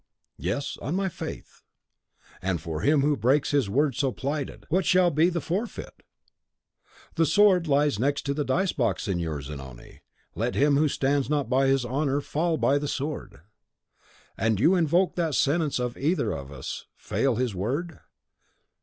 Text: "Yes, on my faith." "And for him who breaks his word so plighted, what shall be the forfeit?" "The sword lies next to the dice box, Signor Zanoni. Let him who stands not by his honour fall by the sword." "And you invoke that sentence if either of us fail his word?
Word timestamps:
"Yes, 0.39 0.79
on 0.81 0.95
my 0.95 1.09
faith." 1.09 1.61
"And 2.41 2.59
for 2.59 2.81
him 2.81 3.01
who 3.01 3.15
breaks 3.15 3.51
his 3.51 3.69
word 3.69 3.93
so 3.93 4.11
plighted, 4.11 4.65
what 4.69 4.83
shall 4.83 5.11
be 5.11 5.29
the 5.29 5.39
forfeit?" 5.41 5.93
"The 7.17 7.25
sword 7.27 7.67
lies 7.67 7.99
next 7.99 8.23
to 8.25 8.33
the 8.33 8.43
dice 8.43 8.71
box, 8.73 9.03
Signor 9.03 9.43
Zanoni. 9.43 10.01
Let 10.33 10.55
him 10.55 10.75
who 10.75 10.87
stands 10.87 11.29
not 11.29 11.51
by 11.51 11.67
his 11.67 11.85
honour 11.85 12.19
fall 12.19 12.57
by 12.57 12.79
the 12.79 12.87
sword." 12.87 13.41
"And 14.35 14.59
you 14.59 14.73
invoke 14.73 15.13
that 15.17 15.35
sentence 15.35 15.79
if 15.79 15.95
either 15.95 16.31
of 16.31 16.51
us 16.51 16.87
fail 16.95 17.35
his 17.35 17.53
word? 17.53 17.99